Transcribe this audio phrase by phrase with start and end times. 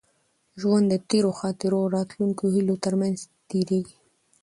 [0.61, 3.17] ژوند د تېرو خاطرو او راتلونکو هیلو تر منځ
[3.49, 3.97] تېرېږي.